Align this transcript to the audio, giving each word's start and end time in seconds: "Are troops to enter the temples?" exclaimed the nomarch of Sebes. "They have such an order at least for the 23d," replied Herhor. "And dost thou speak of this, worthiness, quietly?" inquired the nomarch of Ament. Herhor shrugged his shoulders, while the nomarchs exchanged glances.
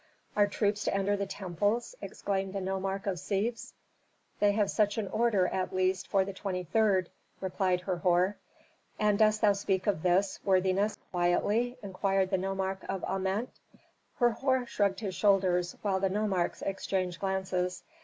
"Are 0.35 0.47
troops 0.47 0.83
to 0.85 0.93
enter 0.95 1.15
the 1.15 1.27
temples?" 1.27 1.93
exclaimed 2.01 2.53
the 2.53 2.59
nomarch 2.59 3.05
of 3.05 3.17
Sebes. 3.19 3.73
"They 4.39 4.53
have 4.53 4.71
such 4.71 4.97
an 4.97 5.07
order 5.09 5.45
at 5.49 5.75
least 5.75 6.07
for 6.07 6.25
the 6.25 6.33
23d," 6.33 7.05
replied 7.39 7.81
Herhor. 7.81 8.35
"And 8.97 9.19
dost 9.19 9.41
thou 9.41 9.53
speak 9.53 9.85
of 9.85 10.01
this, 10.01 10.39
worthiness, 10.43 10.97
quietly?" 11.11 11.77
inquired 11.83 12.31
the 12.31 12.39
nomarch 12.39 12.83
of 12.89 13.03
Ament. 13.07 13.51
Herhor 14.17 14.65
shrugged 14.65 15.01
his 15.01 15.13
shoulders, 15.13 15.77
while 15.83 15.99
the 15.99 16.09
nomarchs 16.09 16.63
exchanged 16.63 17.19
glances. 17.19 17.83